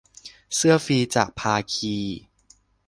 [0.55, 1.97] เสื้อฟรีจากภาคี